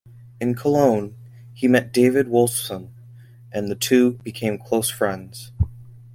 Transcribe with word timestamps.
In 0.39 0.55
Cologne 0.55 1.15
he 1.53 1.67
met 1.67 1.93
David 1.93 2.25
Wolffsohn 2.25 2.89
and 3.51 3.67
the 3.67 3.75
two 3.75 4.13
became 4.23 4.57
close 4.57 4.89
friends. 4.89 5.51